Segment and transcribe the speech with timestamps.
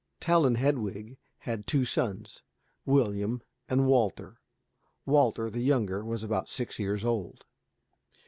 [0.19, 2.41] Tell and Hedwig had two sons,
[2.87, 4.41] William and Walter.
[5.05, 7.45] Walter, the younger, was about six years old.